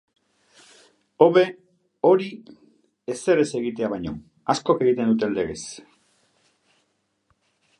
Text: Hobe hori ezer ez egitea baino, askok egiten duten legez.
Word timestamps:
Hobe 1.25 1.43
hori 2.09 2.29
ezer 3.15 3.41
ez 3.43 3.47
egitea 3.61 3.91
baino, 3.93 4.15
askok 4.55 4.81
egiten 4.87 5.13
duten 5.13 5.37
legez. 5.37 5.63